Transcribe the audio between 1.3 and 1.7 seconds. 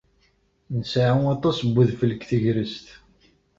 aṭas n